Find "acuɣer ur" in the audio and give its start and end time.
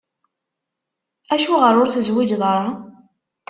1.33-1.87